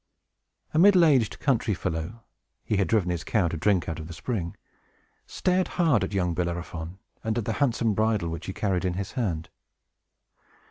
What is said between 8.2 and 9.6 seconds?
which he carried in his hand.